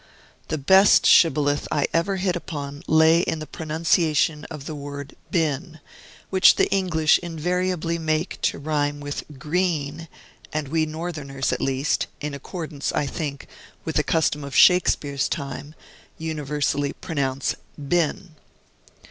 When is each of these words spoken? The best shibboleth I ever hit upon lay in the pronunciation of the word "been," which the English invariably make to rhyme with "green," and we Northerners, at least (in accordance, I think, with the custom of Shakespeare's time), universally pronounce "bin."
The 0.47 0.57
best 0.57 1.05
shibboleth 1.05 1.67
I 1.71 1.85
ever 1.93 2.15
hit 2.15 2.35
upon 2.35 2.81
lay 2.87 3.19
in 3.19 3.37
the 3.37 3.45
pronunciation 3.45 4.45
of 4.45 4.65
the 4.65 4.73
word 4.73 5.15
"been," 5.29 5.79
which 6.31 6.55
the 6.55 6.67
English 6.71 7.19
invariably 7.19 7.99
make 7.99 8.41
to 8.41 8.57
rhyme 8.57 8.99
with 8.99 9.23
"green," 9.37 10.07
and 10.51 10.69
we 10.69 10.87
Northerners, 10.87 11.53
at 11.53 11.61
least 11.61 12.07
(in 12.19 12.33
accordance, 12.33 12.91
I 12.93 13.05
think, 13.05 13.45
with 13.85 13.95
the 13.95 14.01
custom 14.03 14.43
of 14.43 14.55
Shakespeare's 14.55 15.29
time), 15.29 15.75
universally 16.17 16.93
pronounce 16.93 17.53
"bin." 17.77 18.31